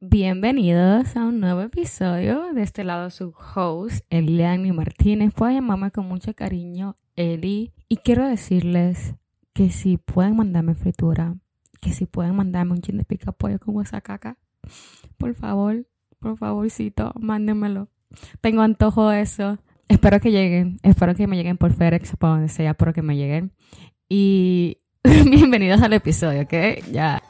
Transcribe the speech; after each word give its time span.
Bienvenidos 0.00 1.16
a 1.16 1.24
un 1.24 1.40
nuevo 1.40 1.60
episodio. 1.60 2.52
De 2.54 2.62
este 2.62 2.84
lado 2.84 3.10
su 3.10 3.34
host, 3.56 4.06
Eliani 4.10 4.70
Martínez. 4.70 5.34
Pueden 5.34 5.56
llamarme 5.56 5.90
con 5.90 6.06
mucho 6.06 6.34
cariño 6.34 6.94
Eli. 7.16 7.72
Y 7.88 7.96
quiero 7.96 8.24
decirles 8.24 9.16
que 9.54 9.70
si 9.70 9.96
pueden 9.96 10.36
mandarme 10.36 10.76
fritura, 10.76 11.34
que 11.80 11.90
si 11.92 12.06
pueden 12.06 12.36
mandarme 12.36 12.74
un 12.74 12.80
chin 12.80 12.96
de 12.96 13.04
pica 13.04 13.32
pollo 13.32 13.58
como 13.58 13.82
esa 13.82 14.00
caca, 14.00 14.38
por 15.16 15.34
favor, 15.34 15.84
por 16.20 16.36
favorcito, 16.36 17.12
mándenmelo. 17.18 17.88
Tengo 18.40 18.62
antojo 18.62 19.08
de 19.08 19.22
eso. 19.22 19.58
Espero 19.88 20.20
que 20.20 20.30
lleguen, 20.30 20.78
espero 20.84 21.16
que 21.16 21.26
me 21.26 21.36
lleguen 21.36 21.58
por 21.58 21.72
FedEx, 21.72 22.14
por 22.16 22.30
donde 22.30 22.48
sea, 22.48 22.70
espero 22.70 22.92
que 22.92 23.02
me 23.02 23.16
lleguen. 23.16 23.50
Y 24.08 24.78
bienvenidos 25.02 25.82
al 25.82 25.92
episodio, 25.92 26.42
¿ok? 26.42 26.54
Ya 26.92 27.20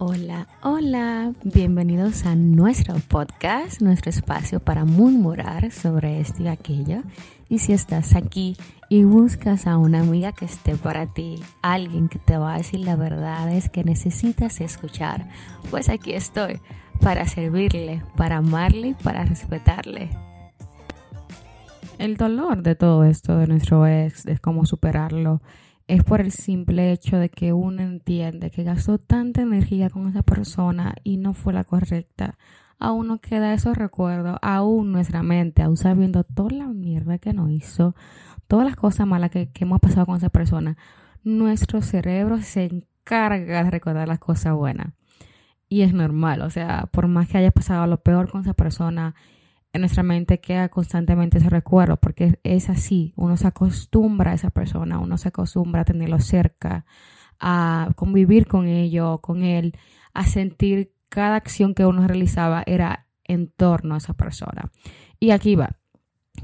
Hola, 0.00 0.46
hola, 0.62 1.32
bienvenidos 1.42 2.24
a 2.24 2.36
nuestro 2.36 2.94
podcast, 3.08 3.82
nuestro 3.82 4.10
espacio 4.10 4.60
para 4.60 4.84
murmurar 4.84 5.72
sobre 5.72 6.20
esto 6.20 6.44
y 6.44 6.46
aquello. 6.46 7.02
Y 7.48 7.58
si 7.58 7.72
estás 7.72 8.14
aquí 8.14 8.56
y 8.88 9.02
buscas 9.02 9.66
a 9.66 9.76
una 9.76 10.02
amiga 10.02 10.30
que 10.30 10.44
esté 10.44 10.76
para 10.76 11.12
ti, 11.12 11.42
alguien 11.62 12.08
que 12.08 12.20
te 12.20 12.38
va 12.38 12.54
a 12.54 12.58
decir 12.58 12.78
la 12.78 12.94
verdad 12.94 13.52
es 13.52 13.68
que 13.68 13.82
necesitas 13.82 14.60
escuchar, 14.60 15.28
pues 15.68 15.88
aquí 15.88 16.12
estoy 16.12 16.60
para 17.00 17.26
servirle, 17.26 18.04
para 18.16 18.36
amarle 18.36 18.94
para 19.02 19.24
respetarle. 19.24 20.10
El 21.98 22.16
dolor 22.16 22.62
de 22.62 22.76
todo 22.76 23.02
esto 23.02 23.36
de 23.36 23.48
nuestro 23.48 23.84
ex, 23.84 24.26
es 24.26 24.38
cómo 24.38 24.64
superarlo 24.64 25.40
es 25.88 26.04
por 26.04 26.20
el 26.20 26.32
simple 26.32 26.92
hecho 26.92 27.16
de 27.16 27.30
que 27.30 27.54
uno 27.54 27.82
entiende 27.82 28.50
que 28.50 28.62
gastó 28.62 28.98
tanta 28.98 29.40
energía 29.40 29.88
con 29.88 30.06
esa 30.06 30.22
persona 30.22 30.94
y 31.02 31.16
no 31.16 31.32
fue 31.32 31.54
la 31.54 31.64
correcta. 31.64 32.36
Aún 32.78 33.08
nos 33.08 33.20
queda 33.20 33.54
esos 33.54 33.76
recuerdos, 33.76 34.36
aún 34.42 34.92
nuestra 34.92 35.22
mente, 35.22 35.62
aún 35.62 35.78
sabiendo 35.78 36.24
toda 36.24 36.50
la 36.50 36.66
mierda 36.66 37.18
que 37.18 37.32
nos 37.32 37.50
hizo, 37.50 37.96
todas 38.46 38.66
las 38.66 38.76
cosas 38.76 39.06
malas 39.06 39.30
que, 39.30 39.50
que 39.50 39.64
hemos 39.64 39.80
pasado 39.80 40.04
con 40.06 40.18
esa 40.18 40.28
persona, 40.28 40.76
nuestro 41.24 41.80
cerebro 41.80 42.40
se 42.42 42.66
encarga 42.66 43.64
de 43.64 43.70
recordar 43.70 44.06
las 44.06 44.18
cosas 44.18 44.54
buenas. 44.54 44.92
Y 45.70 45.82
es 45.82 45.94
normal, 45.94 46.42
o 46.42 46.50
sea, 46.50 46.88
por 46.92 47.08
más 47.08 47.28
que 47.28 47.38
haya 47.38 47.50
pasado 47.50 47.86
lo 47.86 48.02
peor 48.02 48.30
con 48.30 48.42
esa 48.42 48.54
persona, 48.54 49.14
nuestra 49.78 50.02
mente 50.02 50.40
queda 50.40 50.68
constantemente 50.68 51.38
ese 51.38 51.50
recuerdo, 51.50 51.96
porque 51.96 52.38
es 52.42 52.68
así, 52.68 53.12
uno 53.16 53.36
se 53.36 53.46
acostumbra 53.46 54.32
a 54.32 54.34
esa 54.34 54.50
persona, 54.50 54.98
uno 54.98 55.18
se 55.18 55.28
acostumbra 55.28 55.82
a 55.82 55.84
tenerlo 55.84 56.20
cerca, 56.20 56.84
a 57.40 57.90
convivir 57.96 58.46
con 58.46 58.66
ello, 58.66 59.18
con 59.18 59.42
él, 59.42 59.76
a 60.14 60.26
sentir 60.26 60.92
cada 61.08 61.36
acción 61.36 61.74
que 61.74 61.86
uno 61.86 62.06
realizaba 62.06 62.62
era 62.66 63.06
en 63.24 63.48
torno 63.48 63.94
a 63.94 63.98
esa 63.98 64.14
persona. 64.14 64.70
Y 65.20 65.30
aquí 65.30 65.54
va. 65.54 65.76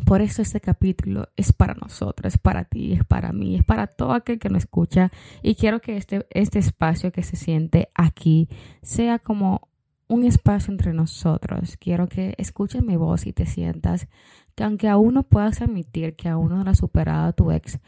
Por 0.05 0.21
eso 0.21 0.43
este 0.43 0.61
capítulo 0.61 1.29
es 1.37 1.53
para 1.53 1.75
nosotros, 1.75 2.35
es 2.35 2.39
para 2.39 2.65
ti, 2.65 2.93
es 2.93 3.05
para 3.05 3.33
mí, 3.33 3.57
es 3.57 3.65
para 3.65 3.87
todo 3.87 4.12
aquel 4.12 4.39
que 4.39 4.49
nos 4.49 4.65
escucha. 4.65 5.11
Y 5.43 5.55
quiero 5.55 5.81
que 5.81 5.97
este, 5.97 6.27
este 6.31 6.59
espacio 6.59 7.12
que 7.12 7.23
se 7.23 7.37
siente 7.37 7.91
aquí 7.95 8.49
sea 8.83 9.19
como 9.19 9.69
un 10.08 10.24
espacio 10.24 10.72
entre 10.72 10.92
nosotros. 10.92 11.77
Quiero 11.78 12.08
que 12.08 12.34
escuches 12.38 12.83
mi 12.83 12.97
voz 12.97 13.27
y 13.27 13.33
te 13.33 13.47
sientas 13.47 14.08
que 14.55 14.64
aunque 14.64 14.88
aún 14.88 15.14
no 15.14 15.22
puedas 15.24 15.62
admitir 15.62 16.14
que 16.14 16.28
aún 16.28 16.50
no 16.50 16.62
lo 16.62 16.70
has 16.70 16.78
superado 16.78 17.28
a 17.28 17.33
tu 17.33 17.50
ex, 17.50 17.78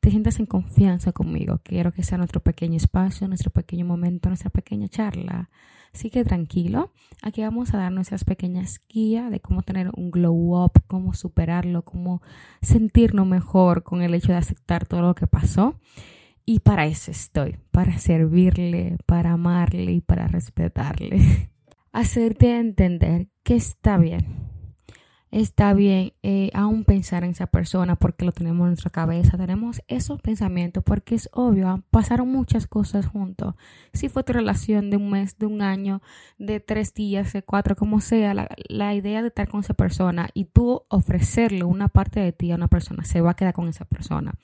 te 0.00 0.10
sientas 0.10 0.38
en 0.40 0.46
confianza 0.46 1.12
conmigo. 1.12 1.60
Quiero 1.62 1.92
que 1.92 2.02
sea 2.02 2.18
nuestro 2.18 2.40
pequeño 2.40 2.76
espacio, 2.76 3.28
nuestro 3.28 3.50
pequeño 3.50 3.84
momento, 3.84 4.28
nuestra 4.28 4.50
pequeña 4.50 4.88
charla. 4.88 5.48
Así 5.94 6.10
que 6.10 6.24
tranquilo, 6.24 6.90
aquí 7.22 7.42
vamos 7.42 7.74
a 7.74 7.78
dar 7.78 7.92
nuestras 7.92 8.24
pequeñas 8.24 8.80
guías 8.88 9.30
de 9.30 9.40
cómo 9.40 9.62
tener 9.62 9.90
un 9.94 10.10
glow 10.10 10.64
up, 10.64 10.72
cómo 10.86 11.12
superarlo, 11.12 11.82
cómo 11.84 12.22
sentirnos 12.62 13.26
mejor 13.26 13.82
con 13.82 14.02
el 14.02 14.14
hecho 14.14 14.32
de 14.32 14.38
aceptar 14.38 14.86
todo 14.86 15.02
lo 15.02 15.14
que 15.14 15.26
pasó. 15.26 15.78
Y 16.44 16.60
para 16.60 16.86
eso 16.86 17.10
estoy, 17.10 17.58
para 17.70 17.98
servirle, 17.98 18.96
para 19.06 19.32
amarle 19.32 19.92
y 19.92 20.00
para 20.00 20.26
respetarle. 20.26 21.48
hacerte 21.92 22.58
entender 22.58 23.28
que 23.42 23.56
está 23.56 23.98
bien. 23.98 24.51
Está 25.32 25.72
bien 25.72 26.12
eh, 26.22 26.50
aún 26.52 26.84
pensar 26.84 27.24
en 27.24 27.30
esa 27.30 27.46
persona 27.46 27.96
porque 27.96 28.26
lo 28.26 28.32
tenemos 28.32 28.66
en 28.66 28.72
nuestra 28.72 28.90
cabeza, 28.90 29.38
tenemos 29.38 29.80
esos 29.88 30.20
pensamientos 30.20 30.84
porque 30.84 31.14
es 31.14 31.30
obvio, 31.32 31.82
pasaron 31.90 32.30
muchas 32.30 32.66
cosas 32.66 33.06
juntos. 33.06 33.54
Si 33.94 34.10
fue 34.10 34.24
tu 34.24 34.34
relación 34.34 34.90
de 34.90 34.98
un 34.98 35.08
mes, 35.08 35.38
de 35.38 35.46
un 35.46 35.62
año, 35.62 36.02
de 36.38 36.60
tres 36.60 36.92
días, 36.92 37.32
de 37.32 37.42
cuatro, 37.42 37.76
como 37.76 38.02
sea, 38.02 38.34
la, 38.34 38.46
la 38.68 38.94
idea 38.94 39.22
de 39.22 39.28
estar 39.28 39.48
con 39.48 39.60
esa 39.60 39.72
persona 39.72 40.28
y 40.34 40.44
tú 40.44 40.82
ofrecerle 40.88 41.64
una 41.64 41.88
parte 41.88 42.20
de 42.20 42.32
ti 42.32 42.52
a 42.52 42.56
una 42.56 42.68
persona, 42.68 43.02
se 43.04 43.22
va 43.22 43.30
a 43.30 43.34
quedar 43.34 43.54
con 43.54 43.68
esa 43.68 43.86
persona. 43.86 44.34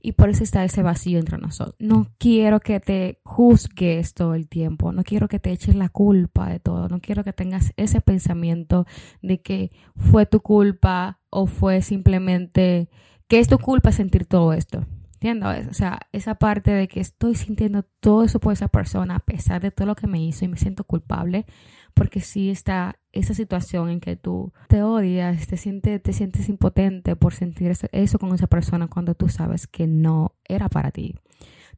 Y 0.00 0.12
por 0.12 0.30
eso 0.30 0.44
está 0.44 0.64
ese 0.64 0.82
vacío 0.82 1.18
entre 1.18 1.36
nosotros. 1.36 1.76
No 1.78 2.06
quiero 2.16 2.60
que 2.60 2.80
te 2.80 3.20
juzgues 3.22 4.14
todo 4.14 4.34
el 4.34 4.48
tiempo, 4.48 4.92
no 4.92 5.04
quiero 5.04 5.28
que 5.28 5.40
te 5.40 5.50
eches 5.50 5.74
la 5.74 5.90
culpa 5.90 6.48
de 6.48 6.58
todo, 6.58 6.88
no 6.88 7.00
quiero 7.00 7.22
que 7.22 7.34
tengas 7.34 7.74
ese 7.76 8.00
pensamiento 8.00 8.86
de 9.20 9.42
que 9.42 9.72
fue 9.94 10.24
tu 10.24 10.37
culpa 10.40 11.20
o 11.30 11.46
fue 11.46 11.82
simplemente 11.82 12.88
que 13.28 13.38
es 13.38 13.48
tu 13.48 13.58
culpa 13.58 13.92
sentir 13.92 14.26
todo 14.26 14.52
esto. 14.52 14.86
¿Entiendes? 15.20 15.66
O 15.66 15.74
sea, 15.74 15.98
esa 16.12 16.36
parte 16.36 16.70
de 16.70 16.86
que 16.86 17.00
estoy 17.00 17.34
sintiendo 17.34 17.82
todo 17.82 18.22
eso 18.22 18.38
por 18.38 18.52
esa 18.52 18.68
persona 18.68 19.16
a 19.16 19.18
pesar 19.18 19.60
de 19.60 19.72
todo 19.72 19.86
lo 19.86 19.96
que 19.96 20.06
me 20.06 20.22
hizo 20.22 20.44
y 20.44 20.48
me 20.48 20.56
siento 20.56 20.84
culpable, 20.84 21.44
porque 21.92 22.20
sí 22.20 22.50
está 22.50 23.00
esa 23.10 23.34
situación 23.34 23.88
en 23.88 23.98
que 23.98 24.14
tú 24.14 24.52
te 24.68 24.84
odias, 24.84 25.48
te 25.48 25.56
sientes, 25.56 26.00
te 26.00 26.12
sientes 26.12 26.48
impotente 26.48 27.16
por 27.16 27.34
sentir 27.34 27.72
eso 27.90 28.18
con 28.20 28.32
esa 28.32 28.46
persona 28.46 28.86
cuando 28.86 29.16
tú 29.16 29.28
sabes 29.28 29.66
que 29.66 29.88
no 29.88 30.36
era 30.44 30.68
para 30.68 30.92
ti. 30.92 31.16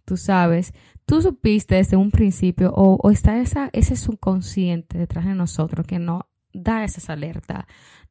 Tú 0.04 0.18
sabes, 0.18 0.74
tú 1.06 1.22
supiste 1.22 1.76
desde 1.76 1.96
un 1.96 2.10
principio 2.10 2.72
o, 2.74 3.10
está 3.10 3.40
esa, 3.40 3.70
ese 3.72 3.96
subconsciente 3.96 4.98
detrás 4.98 5.24
de 5.24 5.34
nosotros 5.34 5.86
que 5.86 5.98
no 5.98 6.26
da 6.52 6.84
esas 6.84 7.08
alertas, 7.08 7.64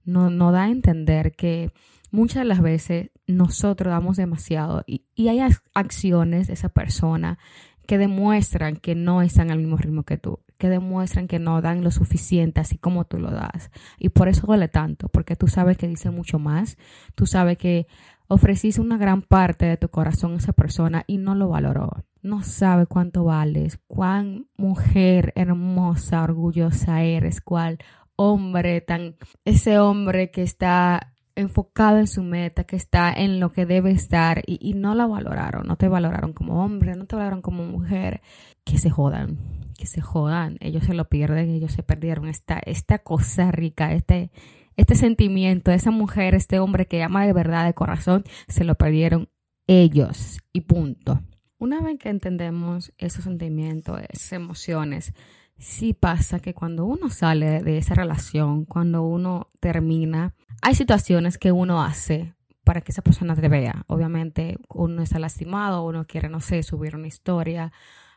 no, 0.03 0.29
no 0.29 0.51
da 0.51 0.63
a 0.63 0.69
entender 0.69 1.33
que 1.33 1.71
muchas 2.11 2.41
de 2.41 2.45
las 2.45 2.61
veces 2.61 3.11
nosotros 3.27 3.91
damos 3.91 4.17
demasiado 4.17 4.83
y, 4.87 5.05
hay 5.27 5.39
acciones 5.73 6.47
de 6.47 6.53
esa 6.53 6.69
persona 6.69 7.37
que 7.85 7.97
demuestran 7.97 8.75
que 8.75 8.95
no 8.95 9.21
están 9.21 9.51
al 9.51 9.57
mismo 9.57 9.77
ritmo 9.77 10.03
que 10.03 10.17
tú, 10.17 10.39
que 10.57 10.69
demuestran 10.69 11.27
que 11.27 11.39
no 11.39 11.61
dan 11.61 11.83
lo 11.83 11.91
suficiente 11.91 12.61
así 12.61 12.77
como 12.77 13.05
tú 13.05 13.17
lo 13.17 13.31
das. 13.31 13.71
Y 13.97 14.09
por 14.09 14.27
eso 14.27 14.45
duele 14.45 14.67
tanto, 14.67 15.09
porque 15.09 15.35
tú 15.35 15.47
sabes 15.47 15.77
que 15.77 15.87
dice 15.87 16.11
mucho 16.11 16.37
más, 16.37 16.77
tú 17.15 17.25
sabes 17.25 17.57
que 17.57 17.87
ofreciste 18.27 18.79
una 18.79 18.97
gran 18.97 19.23
parte 19.23 19.65
de 19.65 19.77
tu 19.77 19.89
corazón 19.89 20.33
a 20.33 20.37
esa 20.37 20.53
persona 20.53 21.03
y 21.07 21.17
no 21.17 21.33
lo 21.33 21.49
valoró. 21.49 22.05
No 22.21 22.43
sabe 22.43 22.85
cuánto 22.85 23.23
vales, 23.23 23.79
cuán 23.87 24.47
mujer 24.55 25.33
hermosa, 25.35 26.21
orgullosa 26.21 27.01
eres, 27.01 27.41
cuál 27.41 27.79
hombre, 28.21 28.81
tan 28.81 29.15
ese 29.45 29.79
hombre 29.79 30.29
que 30.29 30.43
está 30.43 31.13
enfocado 31.35 31.99
en 31.99 32.07
su 32.07 32.21
meta, 32.21 32.65
que 32.65 32.75
está 32.75 33.13
en 33.13 33.39
lo 33.39 33.53
que 33.53 33.65
debe 33.65 33.91
estar 33.91 34.43
y, 34.45 34.73
no 34.73 34.93
la 34.93 35.07
valoraron, 35.07 35.65
no 35.65 35.77
te 35.77 35.87
valoraron 35.87 36.33
como 36.33 36.61
hombre, 36.61 36.97
no 36.97 37.05
te 37.05 37.15
valoraron 37.15 37.41
como 37.41 37.63
mujer, 37.63 38.21
que 38.65 38.77
se 38.77 38.89
jodan, 38.89 39.37
que 39.77 39.85
se 39.85 40.01
jodan, 40.01 40.57
ellos 40.59 40.83
se 40.83 40.93
lo 40.93 41.05
pierden, 41.07 41.49
ellos 41.49 41.71
se 41.71 41.81
perdieron 41.81 42.27
esta, 42.27 42.59
esta 42.65 42.99
cosa 42.99 43.51
rica, 43.51 43.93
este, 43.93 44.31
este 44.75 44.95
sentimiento, 44.95 45.71
esa 45.71 45.91
mujer, 45.91 46.35
este 46.35 46.59
hombre 46.59 46.87
que 46.87 47.01
ama 47.01 47.25
de 47.25 47.31
verdad, 47.31 47.65
de 47.65 47.73
corazón, 47.73 48.25
se 48.49 48.65
lo 48.65 48.75
perdieron 48.75 49.29
ellos 49.65 50.39
y 50.51 50.61
punto. 50.61 51.21
Una 51.57 51.81
vez 51.81 51.97
que 51.99 52.09
entendemos 52.09 52.91
esos 52.97 53.23
sentimientos, 53.23 54.01
esas 54.09 54.33
emociones, 54.33 55.13
sí 55.59 55.93
pasa 55.93 56.39
que 56.39 56.53
cuando 56.53 56.85
uno 56.85 57.09
sale 57.09 57.61
de 57.61 57.77
esa 57.77 57.93
relación, 57.93 58.65
cuando 58.65 59.03
uno 59.03 59.49
termina, 59.59 60.33
hay 60.61 60.75
situaciones 60.75 61.37
que 61.37 61.51
uno 61.51 61.83
hace 61.83 62.33
para 62.63 62.81
que 62.81 62.91
esa 62.91 63.01
persona 63.01 63.35
te 63.35 63.47
vea. 63.47 63.83
Obviamente 63.87 64.57
uno 64.69 65.01
está 65.01 65.19
lastimado, 65.19 65.85
uno 65.85 66.05
quiere, 66.05 66.29
no 66.29 66.39
sé, 66.39 66.63
subir 66.63 66.95
una 66.95 67.07
historia 67.07 67.71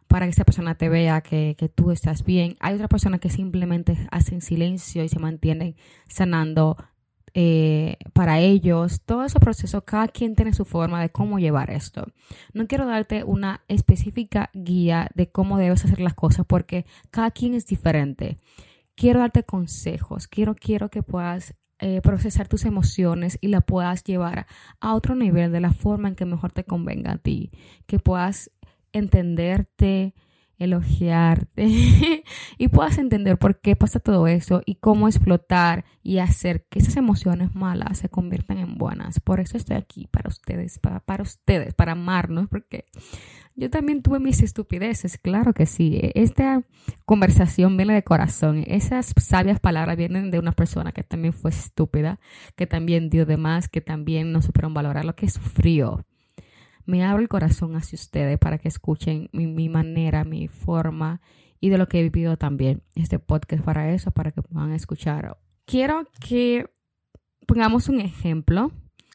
para 0.09 0.27
que 0.27 0.31
esa 0.31 0.45
persona 0.45 0.75
te 0.75 0.89
vea 0.89 1.23
que, 1.23 1.57
tú 1.75 1.91
estás 1.91 2.25
bien. 2.25 2.57
Hay 2.61 2.75
otra 2.75 2.89
persona 2.89 3.19
que 3.19 3.31
simplemente 3.31 3.97
hacen 4.11 4.43
silencio 4.43 5.03
y 5.05 5.09
se 5.09 5.19
mantienen 5.19 5.75
sanando 6.07 6.77
eh, 7.35 7.97
para 8.13 8.41
ellos, 8.41 9.01
todo 9.03 9.25
ese 9.25 9.41
proceso, 9.41 9.85
cada 9.85 10.09
quien 10.09 10.35
tiene 10.35 10.53
su 10.53 10.65
forma 10.65 11.01
de 11.01 11.11
cómo 11.11 11.39
llevar 11.39 11.71
esto. 11.71 12.07
No 12.53 12.67
quiero 12.67 12.87
darte 12.87 13.25
una 13.25 13.63
específica 13.69 14.51
guía 14.53 15.09
de 15.15 15.31
cómo 15.31 15.59
debes 15.59 15.85
hacer 15.85 16.01
las 16.01 16.15
cosas 16.15 16.45
porque 16.47 16.85
cada 17.11 17.31
quien 17.31 17.55
es 17.55 17.67
diferente. 17.67 18.39
Quiero 18.95 19.21
darte 19.21 19.45
consejos, 19.45 20.29
quiero, 20.29 20.55
quiero 20.55 20.91
que 20.91 21.03
puedas 21.03 21.55
eh, 21.79 22.01
procesar 22.03 22.47
tus 22.47 22.65
emociones 22.65 23.39
y 23.41 23.49
la 23.49 23.61
puedas 23.61 24.05
llevar 24.05 24.47
a 24.81 24.95
otro 24.95 25.15
nivel 25.15 25.51
de 25.51 25.61
la 25.61 25.73
forma 25.73 26.09
en 26.09 26.15
que 26.15 26.27
mejor 26.27 26.53
te 26.53 26.65
convenga 26.65 27.13
a 27.13 27.19
ti, 27.19 27.51
que 27.87 27.99
puedas 27.99 28.53
entenderte, 28.93 30.15
elogiarte 30.63 31.67
y 32.59 32.69
puedas 32.69 32.99
entender 32.99 33.39
por 33.39 33.61
qué 33.61 33.77
pasa 33.77 34.01
todo 34.01 34.27
eso 34.27 34.63
y 34.67 34.77
cómo 34.77 35.09
explotar 35.09 35.85
y 36.03 36.19
hacer 36.19 36.67
que 36.69 36.79
esas 36.79 36.97
emociones 36.97 37.55
malas 37.55 37.99
se 37.99 38.09
conviertan 38.09 38.59
en 38.59 38.77
buenas. 38.77 39.21
Por 39.21 39.41
eso 39.41 39.57
estoy 39.57 39.77
aquí 39.77 40.09
para 40.09 40.29
ustedes, 40.29 40.79
para, 40.79 41.01
para 41.01 41.23
ustedes, 41.23 41.75
para 41.75 41.93
amarnos, 41.93 42.49
porque 42.49 42.87
yo 43.55 43.69
también 43.69 44.03
tuve 44.03 44.19
mis 44.19 44.43
estupideces, 44.43 45.19
claro 45.19 45.53
que 45.53 45.67
sí. 45.67 45.99
Esta 46.15 46.63
conversación 47.05 47.77
viene 47.77 47.95
de 47.95 48.03
corazón. 48.03 48.65
Esas 48.67 49.13
sabias 49.21 49.61
palabras 49.61 49.97
vienen 49.97 50.31
de 50.31 50.39
una 50.39 50.53
persona 50.53 50.93
que 50.93 51.03
también 51.03 51.35
fue 51.35 51.51
estúpida, 51.51 52.19
que 52.57 52.67
también 52.67 53.11
dio 53.11 53.27
de 53.27 53.37
más, 53.37 53.69
que 53.69 53.83
también 53.83 54.33
no 54.33 54.41
supieron 54.41 54.73
valorar 54.73 55.05
lo 55.05 55.15
que 55.15 55.29
sufrió. 55.29 56.07
Me 56.85 57.05
abro 57.05 57.23
el 57.23 57.29
corazón 57.29 57.77
hacia 57.77 57.97
ustedes 57.97 58.39
para 58.39 58.59
que 58.59 58.69
escuchen 58.69 59.29
mi, 59.33 59.69
manera, 59.69 60.25
mi 60.25 60.49
forma 60.49 61.21
y 61.61 61.69
de 61.69 61.79
lo 61.79 61.89
que 61.89 62.01
he 62.01 62.03
vivido 62.03 62.37
también. 62.37 62.83
Este 62.95 63.19
podcast 63.19 63.63
para 63.65 63.93
eso, 63.93 64.11
para 64.11 64.31
que 64.31 64.43
puedan 64.43 64.73
escuchar. 64.73 65.39
Quiero 65.65 66.09
que 66.21 66.67
pongamos 67.47 67.89
un 67.89 68.01
ejemplo. 68.01 68.73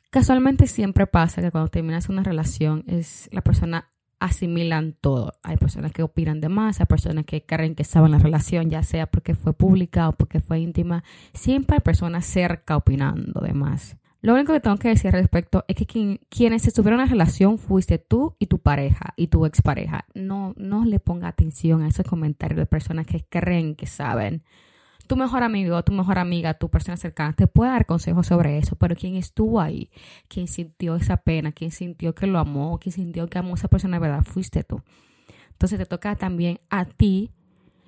Casualmente 0.09 0.67
siempre 0.67 1.07
pasa 1.07 1.41
que 1.41 1.51
cuando 1.51 1.69
terminas 1.69 2.09
una 2.09 2.23
relación 2.23 2.83
es 2.87 3.29
la 3.31 3.41
persona 3.41 3.91
asimilan 4.19 4.93
todo. 4.99 5.33
Hay 5.43 5.57
personas 5.57 5.91
que 5.91 6.03
opinan 6.03 6.41
de 6.41 6.49
más, 6.49 6.79
hay 6.79 6.85
personas 6.85 7.25
que 7.25 7.45
creen 7.45 7.75
que 7.75 7.83
saben 7.83 8.11
la 8.11 8.19
relación, 8.19 8.69
ya 8.69 8.83
sea 8.83 9.07
porque 9.07 9.35
fue 9.35 9.53
pública 9.53 10.09
o 10.09 10.13
porque 10.13 10.39
fue 10.39 10.59
íntima. 10.59 11.03
Siempre 11.33 11.75
hay 11.75 11.81
personas 11.81 12.25
cerca 12.25 12.77
opinando 12.77 13.41
de 13.41 13.53
más. 13.53 13.97
Lo 14.27 14.33
único 14.33 14.51
que 14.51 14.59
tengo 14.59 14.75
que 14.75 14.89
decir 14.89 15.07
al 15.07 15.21
respecto 15.21 15.63
es 15.69 15.77
que 15.77 15.85
quien, 15.85 16.19
quienes 16.27 16.67
estuvieron 16.67 16.99
en 16.99 17.05
la 17.05 17.09
relación 17.09 17.57
fuiste 17.57 17.97
tú 17.97 18.35
y 18.39 18.47
tu 18.47 18.59
pareja 18.59 19.13
y 19.15 19.27
tu 19.27 19.45
expareja. 19.45 20.03
No, 20.15 20.53
no 20.57 20.83
le 20.83 20.99
ponga 20.99 21.29
atención 21.29 21.81
a 21.81 21.87
esos 21.87 22.05
comentarios 22.05 22.57
de 22.57 22.65
personas 22.65 23.05
que 23.05 23.23
creen 23.23 23.73
que 23.73 23.87
saben. 23.87 24.43
Tu 25.07 25.15
mejor 25.15 25.43
amigo, 25.43 25.81
tu 25.83 25.93
mejor 25.93 26.19
amiga, 26.19 26.55
tu 26.55 26.67
persona 26.67 26.97
cercana 26.97 27.31
te 27.31 27.47
puede 27.47 27.71
dar 27.71 27.85
consejos 27.85 28.27
sobre 28.27 28.57
eso, 28.57 28.75
pero 28.75 28.97
quien 28.97 29.15
estuvo 29.15 29.61
ahí, 29.61 29.91
quien 30.27 30.49
sintió 30.49 30.97
esa 30.97 31.15
pena, 31.15 31.53
quien 31.53 31.71
sintió 31.71 32.13
que 32.13 32.27
lo 32.27 32.39
amó, 32.39 32.79
quien 32.79 32.91
sintió 32.91 33.29
que 33.29 33.39
amó 33.39 33.53
a 33.53 33.55
esa 33.55 33.69
persona 33.69 33.95
de 33.95 34.01
verdad, 34.01 34.25
fuiste 34.25 34.65
tú. 34.65 34.81
Entonces 35.51 35.79
te 35.79 35.85
toca 35.85 36.17
también 36.17 36.59
a 36.69 36.83
ti 36.83 37.31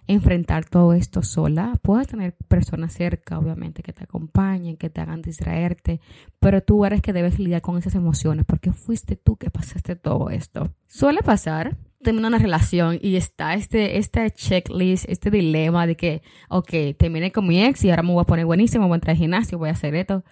enfrentar 0.09 0.65
todo 0.65 0.94
esto 0.94 1.21
sola. 1.21 1.79
Puedes 1.83 2.07
tener 2.07 2.35
personas 2.47 2.94
cerca, 2.94 3.38
obviamente, 3.38 3.83
que 3.83 3.94
te 3.94 4.03
acompañen, 4.03 4.75
que 4.75 4.89
te 4.89 5.01
hagan 5.01 5.21
distraerte, 5.21 6.01
pero 6.39 6.61
tú 6.61 6.83
eres 6.83 7.01
que 7.01 7.13
debes 7.13 7.38
lidiar 7.38 7.61
con 7.61 7.77
esas 7.77 7.94
emociones 7.94 8.44
porque 8.45 8.71
fuiste 8.71 9.15
tú 9.15 9.38
que 9.38 9.51
pasaste 9.51 9.95
todo 9.95 10.31
esto. 10.31 10.73
Suele 10.88 11.21
pasar 11.21 11.77
termina 12.01 12.29
una 12.29 12.39
relación 12.39 12.97
y 13.01 13.17
está 13.17 13.53
este, 13.53 13.97
este 13.97 14.31
checklist, 14.31 15.06
este 15.07 15.29
dilema 15.29 15.85
de 15.85 15.95
que, 15.95 16.21
ok, 16.50 16.71
terminé 16.97 17.31
con 17.31 17.45
mi 17.45 17.63
ex 17.63 17.83
y 17.83 17.89
ahora 17.89 18.03
me 18.03 18.13
voy 18.13 18.21
a 18.21 18.25
poner 18.25 18.45
buenísimo, 18.45 18.88
voy 18.88 18.94
a 18.94 18.95
entrar 18.95 19.11
al 19.11 19.17
gimnasio, 19.17 19.57
voy 19.57 19.69
a 19.69 19.73
hacer 19.73 19.94
esto. 19.95 20.23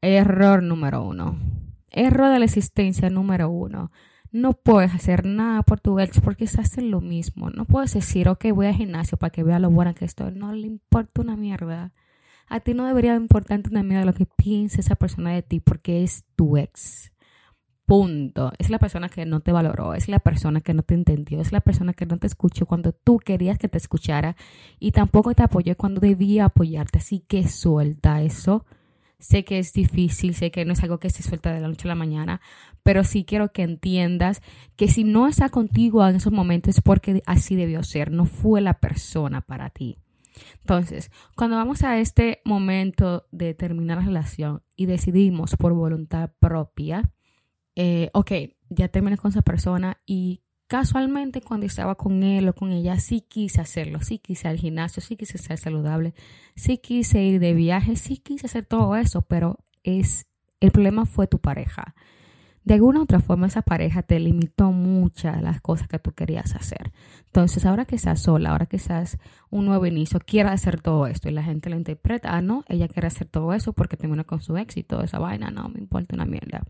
Error 0.00 0.62
número 0.62 1.02
uno. 1.02 1.38
Error 1.90 2.30
de 2.30 2.38
la 2.38 2.44
existencia 2.44 3.10
número 3.10 3.48
uno. 3.48 3.90
No 4.34 4.54
puedes 4.54 4.92
hacer 4.92 5.24
nada 5.24 5.62
por 5.62 5.78
tu 5.78 6.00
ex 6.00 6.20
porque 6.20 6.48
se 6.48 6.60
hace 6.60 6.82
lo 6.82 7.00
mismo. 7.00 7.50
No 7.50 7.66
puedes 7.66 7.94
decir, 7.94 8.28
ok, 8.28 8.46
voy 8.52 8.66
al 8.66 8.74
gimnasio 8.74 9.16
para 9.16 9.30
que 9.30 9.44
vea 9.44 9.60
lo 9.60 9.70
buena 9.70 9.94
que 9.94 10.04
estoy. 10.04 10.32
No 10.32 10.52
le 10.52 10.66
importa 10.66 11.20
una 11.20 11.36
mierda. 11.36 11.92
A 12.48 12.58
ti 12.58 12.74
no 12.74 12.84
debería 12.84 13.14
importarte 13.14 13.70
una 13.70 13.84
mierda 13.84 14.04
lo 14.04 14.12
que 14.12 14.26
piense 14.26 14.80
esa 14.80 14.96
persona 14.96 15.30
de 15.30 15.42
ti 15.42 15.60
porque 15.60 16.02
es 16.02 16.24
tu 16.34 16.56
ex. 16.56 17.12
Punto. 17.86 18.50
Es 18.58 18.70
la 18.70 18.80
persona 18.80 19.08
que 19.08 19.24
no 19.24 19.38
te 19.38 19.52
valoró, 19.52 19.94
es 19.94 20.08
la 20.08 20.18
persona 20.18 20.60
que 20.62 20.74
no 20.74 20.82
te 20.82 20.94
entendió, 20.94 21.40
es 21.40 21.52
la 21.52 21.60
persona 21.60 21.92
que 21.92 22.04
no 22.04 22.18
te 22.18 22.26
escuchó 22.26 22.66
cuando 22.66 22.90
tú 22.90 23.20
querías 23.20 23.56
que 23.56 23.68
te 23.68 23.78
escuchara 23.78 24.34
y 24.80 24.90
tampoco 24.90 25.34
te 25.34 25.44
apoyó 25.44 25.76
cuando 25.76 26.00
debía 26.00 26.46
apoyarte. 26.46 26.98
Así 26.98 27.20
que 27.20 27.46
suelta 27.46 28.20
eso. 28.20 28.66
Sé 29.24 29.42
que 29.42 29.58
es 29.58 29.72
difícil, 29.72 30.34
sé 30.34 30.50
que 30.50 30.66
no 30.66 30.74
es 30.74 30.82
algo 30.82 30.98
que 30.98 31.08
se 31.08 31.22
suelta 31.22 31.50
de 31.50 31.62
la 31.62 31.68
noche 31.68 31.88
a 31.88 31.88
la 31.88 31.94
mañana, 31.94 32.42
pero 32.82 33.04
sí 33.04 33.24
quiero 33.24 33.52
que 33.52 33.62
entiendas 33.62 34.42
que 34.76 34.86
si 34.86 35.02
no 35.02 35.28
está 35.28 35.48
contigo 35.48 36.06
en 36.06 36.16
esos 36.16 36.30
momentos 36.30 36.76
es 36.76 36.82
porque 36.82 37.22
así 37.24 37.56
debió 37.56 37.82
ser, 37.84 38.10
no 38.10 38.26
fue 38.26 38.60
la 38.60 38.80
persona 38.80 39.40
para 39.40 39.70
ti. 39.70 39.96
Entonces, 40.60 41.10
cuando 41.36 41.56
vamos 41.56 41.84
a 41.84 41.98
este 42.00 42.42
momento 42.44 43.26
de 43.32 43.54
terminar 43.54 43.96
la 43.96 44.04
relación 44.04 44.62
y 44.76 44.84
decidimos 44.84 45.56
por 45.56 45.72
voluntad 45.72 46.30
propia, 46.38 47.10
eh, 47.76 48.10
ok, 48.12 48.30
ya 48.68 48.88
terminé 48.88 49.16
con 49.16 49.30
esa 49.30 49.40
persona 49.40 50.02
y 50.04 50.42
casualmente 50.74 51.40
cuando 51.40 51.66
estaba 51.66 51.94
con 51.94 52.24
él 52.24 52.48
o 52.48 52.52
con 52.52 52.72
ella 52.72 52.98
sí 52.98 53.20
quise 53.20 53.60
hacerlo, 53.60 54.00
sí 54.00 54.18
quise 54.18 54.48
ir 54.48 54.50
al 54.50 54.58
gimnasio, 54.58 55.00
sí 55.00 55.16
quise 55.16 55.38
ser 55.38 55.56
saludable, 55.56 56.14
sí 56.56 56.78
quise 56.78 57.22
ir 57.22 57.38
de 57.38 57.54
viaje, 57.54 57.94
sí 57.94 58.16
quise 58.16 58.46
hacer 58.46 58.66
todo 58.66 58.96
eso, 58.96 59.22
pero 59.22 59.60
es 59.84 60.26
el 60.58 60.72
problema 60.72 61.06
fue 61.06 61.28
tu 61.28 61.38
pareja. 61.38 61.94
De 62.64 62.74
alguna 62.74 62.98
u 62.98 63.02
otra 63.04 63.20
forma 63.20 63.46
esa 63.46 63.62
pareja 63.62 64.02
te 64.02 64.18
limitó 64.18 64.72
muchas 64.72 65.40
las 65.40 65.60
cosas 65.60 65.86
que 65.86 66.00
tú 66.00 66.10
querías 66.10 66.56
hacer. 66.56 66.90
Entonces, 67.26 67.64
ahora 67.66 67.84
que 67.84 67.94
estás 67.94 68.22
sola, 68.22 68.50
ahora 68.50 68.66
que 68.66 68.78
estás 68.78 69.18
un 69.50 69.66
nuevo 69.66 69.86
inicio, 69.86 70.18
quiere 70.18 70.48
hacer 70.48 70.80
todo 70.80 71.06
esto 71.06 71.28
y 71.28 71.32
la 71.32 71.44
gente 71.44 71.70
lo 71.70 71.76
interpreta, 71.76 72.34
ah, 72.34 72.42
no, 72.42 72.64
ella 72.68 72.88
quiere 72.88 73.06
hacer 73.06 73.28
todo 73.28 73.52
eso 73.52 73.74
porque 73.74 73.96
terminó 73.96 74.26
con 74.26 74.42
su 74.42 74.56
éxito, 74.56 75.02
esa 75.02 75.20
vaina, 75.20 75.52
no 75.52 75.68
me 75.68 75.78
importa 75.78 76.16
una 76.16 76.24
mierda. 76.26 76.64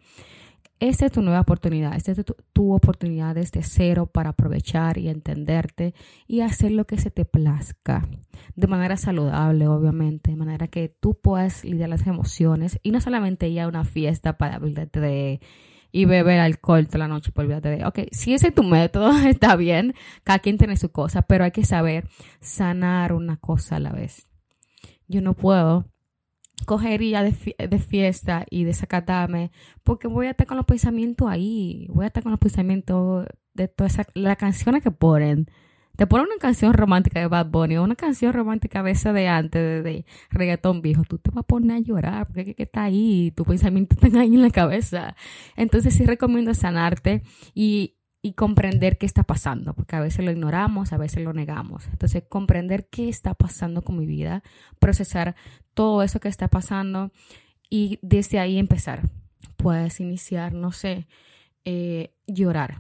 Esta 0.80 1.06
es 1.06 1.12
tu 1.12 1.22
nueva 1.22 1.40
oportunidad, 1.40 1.94
esta 1.94 2.12
es 2.12 2.24
tu, 2.52 2.72
oportunidad 2.72 3.34
desde 3.34 3.62
cero 3.62 4.06
para 4.06 4.30
aprovechar 4.30 4.98
y 4.98 5.08
entenderte 5.08 5.94
y 6.26 6.40
hacer 6.40 6.72
lo 6.72 6.84
que 6.84 6.98
se 6.98 7.10
te 7.10 7.24
plazca, 7.24 8.06
de 8.56 8.66
manera 8.66 8.96
saludable, 8.96 9.68
obviamente, 9.68 10.32
de 10.32 10.36
manera 10.36 10.66
que 10.68 10.88
tú 10.88 11.14
puedas 11.14 11.64
lidiar 11.64 11.88
las 11.88 12.06
emociones 12.06 12.80
y 12.82 12.90
no 12.90 13.00
solamente 13.00 13.48
ir 13.48 13.60
a 13.60 13.68
una 13.68 13.84
fiesta 13.84 14.36
para 14.36 14.56
olvidarte 14.56 15.00
de 15.00 15.40
y 15.92 16.06
beber 16.06 16.40
alcohol 16.40 16.88
toda 16.88 16.98
la 16.98 17.08
noche 17.08 17.30
por 17.30 17.44
olvidarte 17.44 17.70
de, 17.70 17.86
ok, 17.86 18.00
si 18.10 18.34
ese 18.34 18.48
es 18.48 18.54
tu 18.54 18.64
método, 18.64 19.16
está 19.28 19.54
bien, 19.54 19.94
cada 20.24 20.40
quien 20.40 20.58
tiene 20.58 20.76
su 20.76 20.90
cosa, 20.90 21.22
pero 21.22 21.44
hay 21.44 21.52
que 21.52 21.64
saber 21.64 22.08
sanar 22.40 23.12
una 23.12 23.36
cosa 23.36 23.76
a 23.76 23.80
la 23.80 23.92
vez. 23.92 24.26
Yo 25.06 25.20
no 25.20 25.34
puedo 25.34 25.86
cogería 26.66 27.22
de, 27.22 27.78
fiesta 27.78 28.46
y 28.50 28.64
desacatarme, 28.64 29.50
porque 29.82 30.08
voy 30.08 30.26
a 30.26 30.30
estar 30.30 30.46
con 30.46 30.56
los 30.56 30.66
pensamientos 30.66 31.28
ahí, 31.28 31.86
voy 31.90 32.04
a 32.04 32.08
estar 32.08 32.22
con 32.22 32.32
los 32.32 32.40
pensamientos 32.40 33.26
de 33.54 33.68
todas 33.68 33.98
las 34.14 34.36
canciones 34.36 34.82
que 34.82 34.90
ponen. 34.90 35.50
Te 35.96 36.08
ponen 36.08 36.26
una 36.26 36.38
canción 36.38 36.72
romántica 36.72 37.20
de 37.20 37.28
Bad 37.28 37.46
Bunny 37.50 37.76
o 37.76 37.84
una 37.84 37.94
canción 37.94 38.32
romántica 38.32 38.82
de 38.82 38.90
esa 38.90 39.12
de 39.12 39.28
antes, 39.28 39.84
de, 39.84 40.04
reggaetón 40.30 40.82
viejo, 40.82 41.04
tú 41.04 41.18
te 41.18 41.30
vas 41.30 41.44
a 41.44 41.46
poner 41.46 41.76
a 41.76 41.80
llorar 41.80 42.26
porque 42.26 42.44
que, 42.44 42.54
que 42.54 42.64
está 42.64 42.84
ahí, 42.84 43.32
tu 43.36 43.44
pensamiento 43.44 43.94
está 44.02 44.20
ahí 44.20 44.34
en 44.34 44.42
la 44.42 44.50
cabeza. 44.50 45.14
Entonces 45.56 45.94
sí 45.94 46.04
recomiendo 46.04 46.52
sanarte 46.54 47.22
y 47.54 47.94
y 48.24 48.32
comprender 48.32 48.96
qué 48.96 49.04
está 49.04 49.22
pasando, 49.22 49.74
porque 49.74 49.96
a 49.96 50.00
veces 50.00 50.24
lo 50.24 50.30
ignoramos, 50.30 50.94
a 50.94 50.96
veces 50.96 51.22
lo 51.22 51.34
negamos. 51.34 51.86
Entonces, 51.88 52.24
comprender 52.26 52.88
qué 52.88 53.10
está 53.10 53.34
pasando 53.34 53.82
con 53.82 53.98
mi 53.98 54.06
vida, 54.06 54.42
procesar 54.78 55.36
todo 55.74 56.02
eso 56.02 56.20
que 56.20 56.28
está 56.28 56.48
pasando 56.48 57.10
y 57.68 57.98
desde 58.02 58.38
ahí 58.38 58.58
empezar. 58.58 59.02
Puedes 59.56 60.00
iniciar, 60.00 60.52
no 60.52 60.72
sé, 60.72 61.06
eh, 61.64 62.14
llorar. 62.26 62.78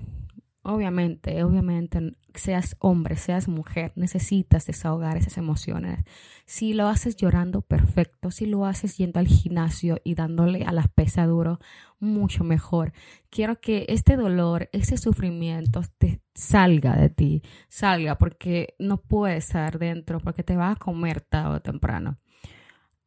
Obviamente, 0.62 1.42
obviamente, 1.44 2.16
seas 2.34 2.76
hombre, 2.78 3.16
seas 3.16 3.48
mujer, 3.48 3.92
necesitas 3.96 4.66
desahogar 4.66 5.16
esas 5.16 5.36
emociones. 5.36 6.04
Si 6.46 6.74
lo 6.74 6.88
haces 6.88 7.16
llorando, 7.16 7.62
perfecto. 7.62 8.30
Si 8.30 8.46
lo 8.46 8.66
haces 8.66 8.96
yendo 8.96 9.20
al 9.20 9.26
gimnasio 9.26 9.98
y 10.04 10.14
dándole 10.14 10.64
a 10.64 10.72
las 10.72 10.88
pesas 10.88 11.28
duro, 11.28 11.58
mucho 12.00 12.44
mejor. 12.44 12.92
Quiero 13.30 13.60
que 13.60 13.86
este 13.88 14.16
dolor, 14.16 14.68
ese 14.72 14.96
sufrimiento 14.96 15.82
te 15.98 16.22
salga 16.34 16.96
de 16.96 17.10
ti, 17.10 17.42
salga 17.68 18.18
porque 18.18 18.74
no 18.78 18.98
puede 18.98 19.36
estar 19.36 19.78
dentro, 19.78 20.20
porque 20.20 20.42
te 20.42 20.56
va 20.56 20.72
a 20.72 20.76
comer 20.76 21.20
tarde 21.20 21.56
o 21.56 21.60
temprano. 21.60 22.18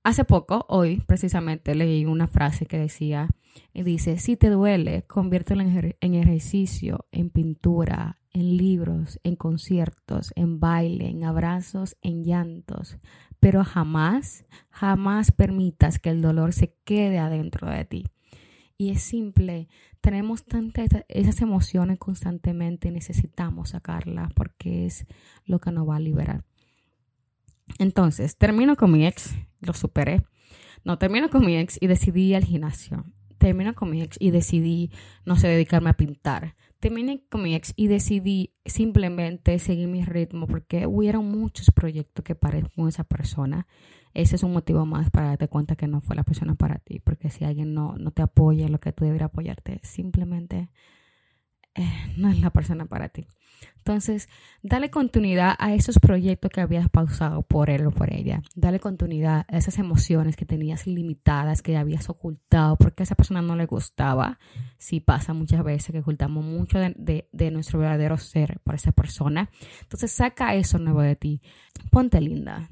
Hace 0.08 0.24
poco, 0.24 0.66
hoy 0.70 1.02
precisamente, 1.06 1.76
leí 1.76 2.06
una 2.06 2.28
frase 2.28 2.66
que 2.66 2.80
decía, 2.80 3.28
y 3.74 3.84
dice, 3.84 4.20
si 4.20 4.38
te 4.38 4.50
duele, 4.50 5.04
conviértelo 5.04 5.64
en 5.64 6.14
ejercicio, 6.14 7.08
en 7.12 7.30
pintura, 7.30 8.18
en 8.32 8.56
libros, 8.56 9.20
en 9.26 9.36
conciertos, 9.36 10.32
en 10.38 10.62
baile, 10.62 11.10
en 11.10 11.26
abrazos, 11.26 11.98
en 12.02 12.24
llantos, 12.24 12.98
pero 13.42 13.66
jamás, 13.66 14.46
jamás 14.70 15.34
permitas 15.34 16.00
que 16.00 16.12
el 16.12 16.22
dolor 16.22 16.54
se 16.54 16.74
quede 16.86 17.20
adentro 17.20 17.70
de 17.70 17.84
ti. 17.84 18.06
Y 18.78 18.92
es 18.92 19.02
simple, 19.02 19.68
tenemos 20.00 20.46
tantas 20.46 20.88
esas 21.10 21.42
emociones 21.42 21.98
constantemente 21.98 22.88
y 22.88 22.92
necesitamos 22.92 23.72
sacarlas 23.72 24.32
porque 24.34 24.86
es 24.86 25.06
lo 25.44 25.60
que 25.60 25.74
nos 25.74 25.90
va 25.90 25.98
a 25.98 26.00
liberar. 26.00 26.46
Entonces, 27.80 28.38
termino 28.38 28.76
con 28.76 28.92
mi 28.92 29.06
ex, 29.06 29.36
lo 29.60 29.74
superé. 29.74 30.24
No, 30.84 30.98
termino 30.98 31.30
con 31.30 31.46
mi 31.46 31.58
ex 31.58 31.78
y 31.82 31.88
decidí 31.88 32.30
ir 32.30 32.36
al 32.38 32.46
gimnasio. 32.46 33.06
terminé 33.38 33.74
con 33.76 33.92
mi 33.92 34.02
ex 34.02 34.18
y 34.20 34.32
decidí, 34.32 34.92
no 35.26 35.36
sé, 35.36 35.48
dedicarme 35.48 35.90
a 35.92 35.94
pintar. 35.94 36.56
Terminé 36.80 37.24
con 37.30 37.44
mi 37.44 37.56
ex 37.56 37.74
y 37.76 37.88
decidí 37.88 38.54
simplemente 38.66 39.60
seguir 39.60 39.88
mi 39.88 40.04
ritmo 40.06 40.48
porque 40.48 40.88
hubieron 40.88 41.30
muchos 41.30 41.72
proyectos 41.72 42.24
que 42.24 42.36
paré 42.36 42.64
con 42.76 42.88
esa 42.88 43.04
persona. 43.04 43.68
Ese 44.14 44.36
es 44.36 44.44
un 44.44 44.54
motivo 44.54 44.86
más 44.86 45.12
para 45.12 45.28
darte 45.28 45.48
cuenta 45.48 45.76
que 45.76 45.88
no 45.88 46.02
fue 46.02 46.16
la 46.16 46.24
persona 46.24 46.56
para 46.56 46.80
ti. 46.80 47.00
Porque 47.00 47.30
si 47.30 47.46
alguien 47.46 47.74
no, 47.74 47.96
no 47.98 48.12
te 48.12 48.24
apoya 48.24 48.68
lo 48.70 48.80
que 48.80 48.92
tú 48.92 49.06
deberías 49.06 49.30
apoyarte, 49.30 49.80
simplemente 49.84 50.70
eh, 51.78 52.14
no 52.18 52.30
es 52.30 52.40
la 52.40 52.50
persona 52.50 52.86
para 52.86 53.10
ti. 53.10 53.28
Entonces, 53.78 54.28
dale 54.62 54.90
continuidad 54.90 55.56
a 55.58 55.74
esos 55.74 55.98
proyectos 56.00 56.52
que 56.52 56.60
habías 56.60 56.90
pausado 56.90 57.44
por 57.44 57.70
él 57.70 57.86
o 57.86 57.92
por 57.92 58.14
ella. 58.14 58.42
Dale 58.54 58.80
continuidad 58.82 59.46
a 59.48 59.58
esas 59.58 59.80
emociones 59.80 60.36
que 60.36 60.46
tenías 60.46 60.88
limitadas, 60.88 61.62
que 61.62 61.78
habías 61.78 62.10
ocultado 62.10 62.76
porque 62.76 63.04
a 63.04 63.06
esa 63.06 63.16
persona 63.16 63.42
no 63.42 63.56
le 63.56 63.66
gustaba. 63.66 64.40
Sí 64.78 65.00
pasa 65.00 65.34
muchas 65.34 65.64
veces 65.64 65.94
que 65.94 66.00
ocultamos 66.00 66.44
mucho 66.44 66.80
de, 66.80 67.30
de 67.32 67.52
nuestro 67.52 67.80
verdadero 67.80 68.18
ser 68.18 68.60
por 68.64 68.76
esa 68.76 68.92
persona. 68.92 69.50
Entonces, 69.84 70.12
saca 70.12 70.54
eso 70.56 70.80
nuevo 70.80 71.02
de 71.02 71.16
ti. 71.16 71.42
Ponte 71.90 72.20
linda. 72.20 72.70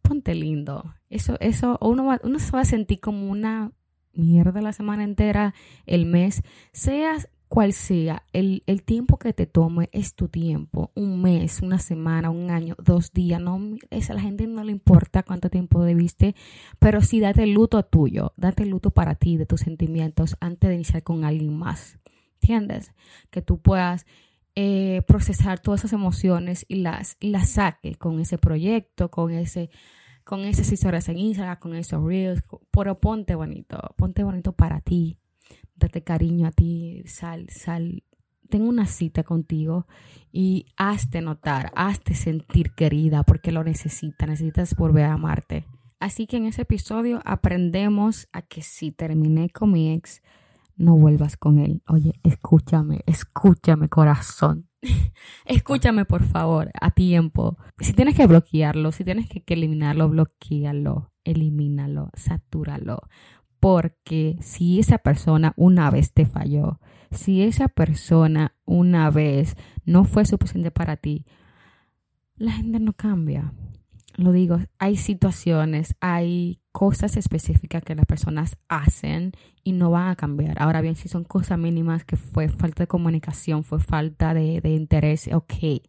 Ponte 0.00 0.34
lindo. 0.34 0.94
Eso, 1.10 1.36
eso, 1.40 1.78
uno, 1.82 2.16
uno 2.22 2.38
se 2.38 2.52
va 2.52 2.60
a 2.60 2.64
sentir 2.64 3.00
como 3.00 3.28
una 3.28 3.72
mierda 4.14 4.62
la 4.62 4.72
semana 4.72 5.04
entera, 5.04 5.54
el 5.86 6.06
mes. 6.06 6.42
Seas 6.72 7.28
cual 7.48 7.72
sea, 7.72 8.24
el, 8.32 8.62
el, 8.66 8.82
tiempo 8.82 9.18
que 9.18 9.32
te 9.32 9.46
tome 9.46 9.88
es 9.92 10.14
tu 10.14 10.28
tiempo, 10.28 10.92
un 10.94 11.22
mes, 11.22 11.62
una 11.62 11.78
semana, 11.78 12.30
un 12.30 12.50
año, 12.50 12.76
dos 12.78 13.12
días, 13.12 13.40
no, 13.40 13.58
a 13.90 14.14
la 14.14 14.20
gente 14.20 14.46
no 14.46 14.64
le 14.64 14.72
importa 14.72 15.22
cuánto 15.22 15.48
tiempo 15.48 15.82
debiste, 15.82 16.34
pero 16.78 17.00
sí 17.00 17.20
date 17.20 17.44
el 17.44 17.52
luto 17.52 17.82
tuyo, 17.84 18.32
date 18.36 18.64
el 18.64 18.68
luto 18.68 18.90
para 18.90 19.14
ti, 19.14 19.36
de 19.36 19.46
tus 19.46 19.62
sentimientos, 19.62 20.36
antes 20.40 20.68
de 20.68 20.76
iniciar 20.76 21.02
con 21.02 21.24
alguien 21.24 21.56
más, 21.56 21.98
¿entiendes? 22.34 22.92
Que 23.30 23.42
tú 23.42 23.60
puedas 23.60 24.06
eh, 24.54 25.02
procesar 25.06 25.58
todas 25.60 25.80
esas 25.80 25.94
emociones 25.94 26.66
y 26.68 26.76
las, 26.76 27.16
y 27.18 27.30
las 27.30 27.50
saques 27.50 27.96
con 27.96 28.20
ese 28.20 28.38
proyecto, 28.38 29.10
con 29.10 29.30
ese 29.30 29.70
con 30.24 30.44
esas 30.44 30.70
historias 30.70 31.08
en 31.08 31.16
Instagram, 31.16 31.58
con 31.58 31.74
esos 31.74 32.04
reels, 32.04 32.42
pero 32.70 33.00
ponte 33.00 33.34
bonito, 33.34 33.78
ponte 33.96 34.22
bonito 34.24 34.52
para 34.52 34.82
ti, 34.82 35.16
date 35.78 36.02
cariño 36.02 36.46
a 36.46 36.50
ti, 36.50 37.02
sal, 37.06 37.46
sal, 37.50 38.02
tengo 38.48 38.68
una 38.68 38.86
cita 38.86 39.22
contigo 39.22 39.86
y 40.32 40.66
hazte 40.76 41.20
notar, 41.20 41.72
hazte 41.76 42.14
sentir 42.14 42.72
querida 42.74 43.22
porque 43.22 43.52
lo 43.52 43.64
necesitas, 43.64 44.28
necesitas 44.28 44.74
volver 44.74 45.04
a 45.04 45.14
amarte. 45.14 45.66
Así 46.00 46.26
que 46.26 46.36
en 46.36 46.46
ese 46.46 46.62
episodio 46.62 47.20
aprendemos 47.24 48.28
a 48.32 48.42
que 48.42 48.62
si 48.62 48.92
terminé 48.92 49.50
con 49.50 49.72
mi 49.72 49.92
ex, 49.92 50.22
no 50.76 50.96
vuelvas 50.96 51.36
con 51.36 51.58
él. 51.58 51.82
Oye, 51.88 52.12
escúchame, 52.22 53.00
escúchame 53.06 53.88
corazón. 53.88 54.68
escúchame 55.44 56.04
por 56.04 56.22
favor, 56.22 56.70
a 56.80 56.92
tiempo. 56.92 57.58
Si 57.80 57.92
tienes 57.92 58.14
que 58.14 58.28
bloquearlo, 58.28 58.92
si 58.92 59.02
tienes 59.02 59.28
que, 59.28 59.42
que 59.42 59.54
eliminarlo, 59.54 60.08
bloquealo, 60.08 61.10
elimínalo, 61.24 62.10
satúralo 62.14 63.00
porque 63.60 64.36
si 64.40 64.78
esa 64.78 64.98
persona 64.98 65.52
una 65.56 65.90
vez 65.90 66.12
te 66.12 66.26
falló, 66.26 66.80
si 67.10 67.42
esa 67.42 67.68
persona 67.68 68.54
una 68.64 69.10
vez 69.10 69.56
no 69.84 70.04
fue 70.04 70.24
suficiente 70.24 70.70
para 70.70 70.96
ti, 70.96 71.24
la 72.36 72.52
gente 72.52 72.78
no 72.80 72.92
cambia. 72.92 73.52
Lo 74.16 74.32
digo, 74.32 74.58
hay 74.78 74.96
situaciones, 74.96 75.94
hay 76.00 76.60
cosas 76.72 77.16
específicas 77.16 77.82
que 77.84 77.94
las 77.94 78.06
personas 78.06 78.58
hacen 78.68 79.32
y 79.62 79.72
no 79.72 79.90
van 79.90 80.08
a 80.08 80.16
cambiar. 80.16 80.60
Ahora 80.60 80.80
bien, 80.80 80.96
si 80.96 81.08
son 81.08 81.22
cosas 81.22 81.56
mínimas 81.58 82.04
que 82.04 82.16
fue 82.16 82.48
falta 82.48 82.82
de 82.82 82.88
comunicación, 82.88 83.62
fue 83.62 83.78
falta 83.78 84.34
de, 84.34 84.60
interés, 84.64 85.30
ok. 85.32 85.82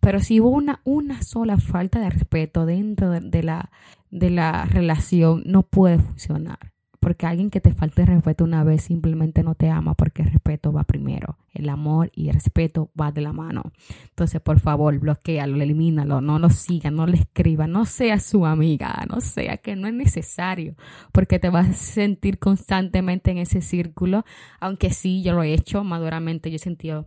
Pero 0.00 0.20
si 0.20 0.40
hubo 0.40 0.50
una, 0.50 0.80
una 0.84 1.22
sola 1.22 1.58
falta 1.58 2.00
de 2.00 2.10
respeto 2.10 2.66
dentro 2.66 3.10
de 3.10 3.42
la, 3.42 3.70
de 4.10 4.30
la 4.30 4.64
relación, 4.64 5.44
no 5.46 5.62
puede 5.62 6.00
funcionar 6.00 6.75
porque 7.06 7.24
alguien 7.24 7.50
que 7.50 7.60
te 7.60 7.72
falte 7.72 8.04
respeto 8.04 8.42
una 8.42 8.64
vez 8.64 8.82
simplemente 8.82 9.44
no 9.44 9.54
te 9.54 9.70
ama 9.70 9.94
porque 9.94 10.22
el 10.22 10.32
respeto 10.32 10.72
va 10.72 10.82
primero. 10.82 11.38
El 11.54 11.68
amor 11.68 12.10
y 12.16 12.30
el 12.30 12.34
respeto 12.34 12.90
va 13.00 13.12
de 13.12 13.20
la 13.20 13.32
mano. 13.32 13.70
Entonces, 14.08 14.40
por 14.40 14.58
favor, 14.58 14.98
bloquealo, 14.98 15.62
elimínalo, 15.62 16.20
no 16.20 16.40
lo 16.40 16.50
siga, 16.50 16.90
no 16.90 17.06
le 17.06 17.18
escriba, 17.18 17.68
no 17.68 17.84
sea 17.84 18.18
su 18.18 18.44
amiga, 18.44 19.06
no 19.08 19.20
sea 19.20 19.56
que 19.58 19.76
no 19.76 19.86
es 19.86 19.94
necesario, 19.94 20.74
porque 21.12 21.38
te 21.38 21.48
vas 21.48 21.68
a 21.68 21.74
sentir 21.74 22.40
constantemente 22.40 23.30
en 23.30 23.38
ese 23.38 23.60
círculo, 23.60 24.24
aunque 24.58 24.90
sí, 24.90 25.22
yo 25.22 25.32
lo 25.32 25.44
he 25.44 25.54
hecho 25.54 25.84
maduramente, 25.84 26.50
yo 26.50 26.56
he 26.56 26.58
sentido 26.58 27.06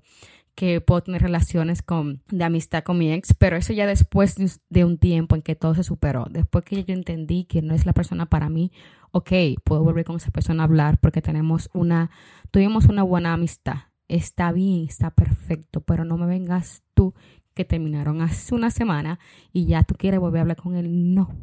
que 0.59 0.81
puedo 0.81 1.01
tener 1.01 1.21
relaciones 1.21 1.81
con, 1.81 2.21
de 2.27 2.43
amistad 2.43 2.83
con 2.83 2.97
mi 2.97 3.13
ex, 3.13 3.33
pero 3.33 3.55
eso 3.55 3.71
ya 3.71 3.87
después 3.87 4.35
de 4.69 4.83
un 4.83 4.97
tiempo 4.97 5.37
en 5.37 5.41
que 5.41 5.55
todo 5.55 5.73
se 5.73 5.83
superó, 5.83 6.25
después 6.29 6.65
que 6.65 6.83
yo 6.83 6.93
entendí 6.93 7.45
que 7.45 7.61
no 7.61 7.73
es 7.73 7.85
la 7.85 7.93
persona 7.93 8.25
para 8.25 8.49
mí, 8.49 8.73
ok, 9.11 9.31
puedo 9.63 9.85
volver 9.85 10.03
con 10.03 10.17
esa 10.17 10.31
persona 10.31 10.63
a 10.63 10.65
hablar 10.65 10.99
porque 10.99 11.21
tenemos 11.21 11.69
una, 11.73 12.11
tuvimos 12.51 12.87
una 12.87 13.03
buena 13.03 13.31
amistad, 13.31 13.83
está 14.09 14.51
bien, 14.51 14.83
está 14.89 15.11
perfecto, 15.11 15.79
pero 15.79 16.03
no 16.03 16.17
me 16.17 16.25
vengas 16.25 16.83
tú 16.93 17.13
que 17.53 17.63
terminaron 17.63 18.21
hace 18.21 18.53
una 18.53 18.69
semana 18.69 19.17
y 19.53 19.65
ya 19.65 19.83
tú 19.83 19.95
quieres 19.95 20.19
volver 20.19 20.39
a 20.39 20.41
hablar 20.41 20.57
con 20.57 20.75
él, 20.75 21.13
no, 21.13 21.33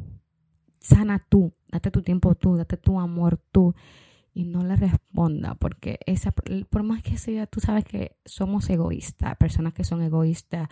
sana 0.79 1.25
tú, 1.27 1.55
date 1.71 1.89
tu 1.89 2.03
tiempo 2.03 2.35
tú, 2.35 2.55
date 2.55 2.77
tu 2.77 2.99
amor 2.99 3.41
tú 3.51 3.73
y 4.37 4.45
no 4.45 4.63
le 4.63 4.75
responda, 4.75 5.55
porque 5.55 5.97
esa, 6.05 6.31
por 6.31 6.83
más 6.83 7.01
que 7.01 7.17
sea, 7.17 7.47
tú 7.47 7.59
sabes 7.59 7.83
que 7.85 8.17
somos 8.23 8.69
egoístas, 8.69 9.35
personas 9.37 9.73
que 9.73 9.83
son 9.83 10.03
egoístas 10.03 10.69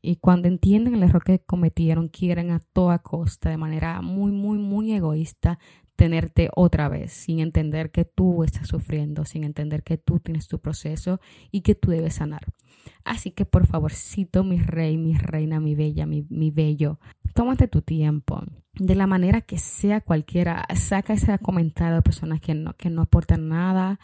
y 0.00 0.16
cuando 0.16 0.48
entienden 0.48 0.94
el 0.94 1.02
error 1.02 1.22
que 1.22 1.38
cometieron, 1.38 2.08
quieren 2.08 2.50
a 2.50 2.60
toda 2.60 3.00
costa, 3.00 3.50
de 3.50 3.58
manera 3.58 4.00
muy, 4.00 4.32
muy, 4.32 4.56
muy 4.56 4.94
egoísta, 4.94 5.58
tenerte 5.96 6.50
otra 6.54 6.88
vez, 6.88 7.12
sin 7.12 7.40
entender 7.40 7.90
que 7.90 8.04
tú 8.04 8.44
estás 8.44 8.68
sufriendo, 8.68 9.24
sin 9.24 9.44
entender 9.44 9.82
que 9.82 9.98
tú 9.98 10.20
tienes 10.20 10.48
tu 10.48 10.58
proceso 10.58 11.20
y 11.50 11.60
que 11.60 11.74
tú 11.74 11.90
debes 11.90 12.14
sanar. 12.14 12.42
Así 13.04 13.30
que 13.30 13.44
por 13.44 13.66
favorcito, 13.66 14.44
mi 14.44 14.58
rey, 14.58 14.96
mi 14.96 15.14
reina, 15.16 15.60
mi 15.60 15.74
bella, 15.74 16.06
mi, 16.06 16.26
mi 16.28 16.50
bello, 16.50 16.98
tómate 17.34 17.68
tu 17.68 17.82
tiempo. 17.82 18.42
De 18.74 18.94
la 18.94 19.06
manera 19.06 19.42
que 19.42 19.58
sea 19.58 20.00
cualquiera, 20.00 20.66
saca 20.74 21.12
ese 21.12 21.38
comentario 21.38 21.96
de 21.96 22.02
personas 22.02 22.40
que 22.40 22.54
no, 22.54 22.74
que 22.74 22.90
no 22.90 23.02
aportan 23.02 23.48
nada. 23.48 24.00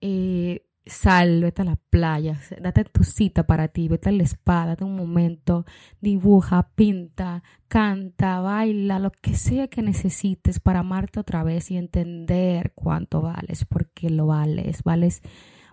Eh, 0.00 0.64
sal, 0.86 1.40
vete 1.42 1.62
a 1.62 1.64
la 1.64 1.76
playa, 1.76 2.38
date 2.60 2.84
tu 2.84 3.04
cita 3.04 3.46
para 3.46 3.68
ti, 3.68 3.88
vete 3.88 4.10
a 4.10 4.12
la 4.12 4.22
espada, 4.22 4.66
date 4.66 4.84
un 4.84 4.96
momento, 4.96 5.64
dibuja, 6.00 6.70
pinta, 6.74 7.42
canta, 7.68 8.40
baila, 8.40 8.98
lo 8.98 9.10
que 9.10 9.34
sea 9.34 9.68
que 9.68 9.82
necesites 9.82 10.60
para 10.60 10.80
amarte 10.80 11.20
otra 11.20 11.42
vez 11.42 11.70
y 11.70 11.76
entender 11.76 12.72
cuánto 12.74 13.22
vales, 13.22 13.64
porque 13.64 14.10
lo 14.10 14.26
vales, 14.26 14.82
vales 14.82 15.22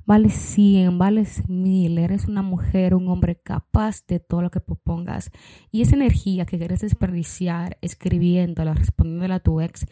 vales 0.05 0.33
100, 0.33 0.97
vales 0.97 1.47
mil, 1.49 1.97
eres 1.97 2.27
una 2.27 2.41
mujer, 2.41 2.95
un 2.95 3.07
hombre 3.07 3.35
capaz 3.35 4.05
de 4.07 4.19
todo 4.19 4.41
lo 4.41 4.51
que 4.51 4.59
propongas. 4.59 5.31
Y 5.71 5.81
esa 5.81 5.95
energía 5.95 6.45
que 6.45 6.57
quieres 6.57 6.81
desperdiciar 6.81 7.77
escribiéndola, 7.81 8.73
respondiéndola 8.73 9.35
a 9.35 9.39
tu 9.39 9.61
ex, 9.61 9.85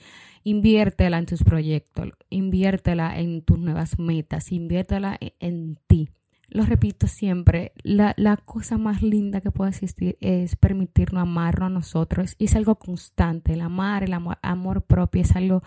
inviértela 0.43 1.17
en 1.17 1.25
tus 1.25 1.43
proyectos, 1.43 2.09
inviértela 2.29 3.19
en 3.19 3.41
tus 3.43 3.59
nuevas 3.59 3.99
metas, 3.99 4.51
inviértela 4.51 5.17
en, 5.19 5.33
en 5.39 5.79
ti. 5.87 6.09
Lo 6.51 6.65
repito 6.65 7.05
siempre, 7.07 7.73
la, 7.83 8.15
la, 8.17 8.35
cosa 8.35 8.79
más 8.79 9.03
linda 9.03 9.39
que 9.39 9.51
puede 9.51 9.69
existir 9.69 10.17
es 10.19 10.55
permitirnos 10.55 11.21
amarnos 11.21 11.67
a 11.67 11.69
nosotros 11.69 12.35
y 12.39 12.45
es 12.45 12.55
algo 12.55 12.75
constante. 12.75 13.53
El 13.53 13.61
amar, 13.61 14.03
el 14.03 14.13
amor, 14.13 14.39
amor 14.41 14.81
propio 14.81 15.21
es 15.21 15.35
algo 15.35 15.61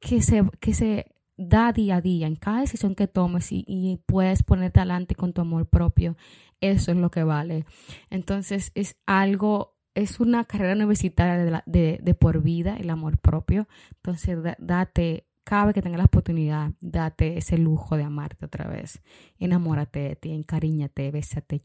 que 0.00 0.22
se, 0.22 0.42
que 0.58 0.72
se 0.72 1.11
da 1.48 1.72
día 1.72 1.96
a 1.96 2.00
día, 2.00 2.26
en 2.26 2.36
cada 2.36 2.60
decisión 2.60 2.94
que 2.94 3.06
tomes 3.06 3.48
y, 3.50 4.00
puedes 4.06 4.42
ponerte 4.42 4.80
adelante 4.80 5.14
con 5.14 5.32
tu 5.32 5.40
amor 5.40 5.66
propio, 5.68 6.16
eso 6.60 6.92
es 6.92 6.96
lo 6.96 7.10
que 7.10 7.24
vale. 7.24 7.64
Entonces 8.10 8.72
es 8.74 8.96
algo, 9.06 9.76
es 9.94 10.20
una 10.20 10.44
carrera 10.44 10.74
universitaria 10.74 11.62
de, 11.66 11.98
de, 12.02 12.14
por 12.14 12.42
vida, 12.42 12.76
el 12.76 12.90
amor 12.90 13.18
propio. 13.18 13.68
Entonces 13.96 14.38
date, 14.58 15.26
cada 15.44 15.66
vez 15.66 15.74
que 15.74 15.82
tengas 15.82 15.98
la 15.98 16.04
oportunidad, 16.04 16.72
date 16.80 17.36
ese 17.38 17.58
lujo 17.58 17.96
de 17.96 18.04
amarte 18.04 18.46
otra 18.46 18.68
vez. 18.68 19.02
Enamórate 19.38 20.00
de 20.00 20.16
ti, 20.16 20.32
encariñate, 20.32 21.10
bésate, 21.10 21.60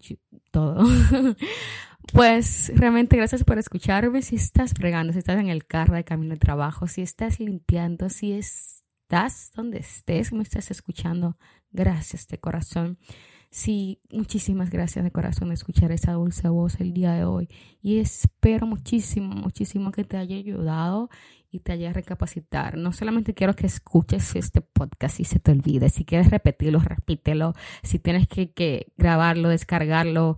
todo. 0.52 0.84
pues 2.14 2.72
realmente 2.76 3.18
gracias 3.18 3.44
por 3.44 3.60
escucharme. 3.60 4.24
Si 4.24 4.36
estás 4.36 4.74
fregando, 4.74 5.14
si 5.14 5.20
estás 5.20 5.40
en 5.40 5.50
el 5.50 5.68
carro 5.68 5.96
de 5.96 6.04
camino 6.04 6.34
de 6.34 6.40
trabajo, 6.40 6.88
si 6.88 7.04
estás 7.04 7.40
limpiando, 7.40 8.10
si 8.10 8.34
es 8.34 8.87
estás, 9.08 9.54
donde 9.56 9.78
estés, 9.78 10.34
me 10.34 10.44
estás 10.44 10.70
escuchando, 10.70 11.38
gracias 11.72 12.28
de 12.28 12.40
corazón. 12.40 12.98
Sí, 13.50 14.02
muchísimas 14.12 14.70
gracias 14.70 15.06
de 15.06 15.12
corazón 15.12 15.48
de 15.48 15.54
escuchar 15.54 15.94
esa 15.94 16.12
dulce 16.12 16.50
voz 16.50 16.82
el 16.82 16.94
día 16.94 17.14
de 17.14 17.24
hoy. 17.24 17.48
Y 17.82 18.00
espero 18.00 18.68
muchísimo, 18.68 19.34
muchísimo 19.34 19.94
que 19.94 20.04
te 20.04 20.18
haya 20.18 20.36
ayudado 20.36 21.10
y 21.50 21.62
te 21.62 21.72
haya 21.72 21.94
recapacitar. 21.94 22.78
No 22.78 22.92
solamente 22.92 23.34
quiero 23.34 23.56
que 23.56 23.66
escuches 23.66 24.36
este 24.36 24.60
podcast 24.60 25.22
y 25.22 25.24
se 25.24 25.40
te 25.40 25.52
olvide. 25.52 25.88
Si 25.90 26.04
quieres 26.04 26.30
repetirlo, 26.30 26.80
repítelo. 26.80 27.54
Si 27.84 28.00
tienes 28.00 28.28
que, 28.28 28.52
que 28.52 28.92
grabarlo, 28.98 29.48
descargarlo, 29.48 30.38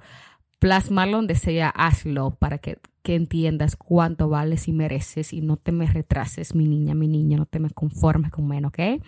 plasmarlo 0.60 1.18
donde 1.18 1.34
sea, 1.34 1.70
hazlo 1.70 2.36
para 2.36 2.60
que, 2.60 2.78
que, 3.10 3.16
entiendas 3.16 3.76
cuánto 3.76 4.30
vales 4.30 4.68
y 4.68 4.72
mereces 4.72 5.34
y 5.34 5.42
no 5.42 5.58
te 5.58 5.72
me 5.72 5.88
retrases, 5.88 6.54
mi 6.54 6.68
niña, 6.68 6.94
mi 6.94 7.08
niña, 7.08 7.38
no 7.38 7.48
te 7.48 7.58
me 7.58 7.72
conformes 7.72 8.30
con 8.30 8.48
menos, 8.48 8.70
¿ok? 8.70 9.04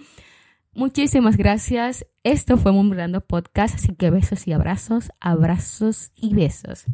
Muchísimas 0.73 1.37
gracias. 1.37 2.07
Esto 2.23 2.57
fue 2.57 2.71
Murmurando 2.71 3.21
Podcast, 3.21 3.75
así 3.75 3.93
que 3.93 4.09
besos 4.09 4.47
y 4.47 4.53
abrazos, 4.53 5.11
abrazos 5.19 6.11
y 6.15 6.33
besos. 6.33 6.85